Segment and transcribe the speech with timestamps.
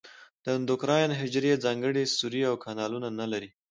[0.43, 3.49] د اندوکراین حجرې ځانګړي سوري او کانالونه نه لري.